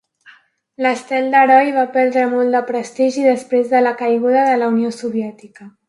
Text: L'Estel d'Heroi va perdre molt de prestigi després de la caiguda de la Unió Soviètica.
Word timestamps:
L'Estel 0.85 1.27
d'Heroi 1.35 1.69
va 1.75 1.83
perdre 1.97 2.23
molt 2.33 2.57
de 2.57 2.63
prestigi 2.71 3.27
després 3.29 3.71
de 3.75 3.83
la 3.89 3.93
caiguda 4.03 4.51
de 4.53 4.57
la 4.65 4.73
Unió 4.77 4.99
Soviètica. 5.03 5.73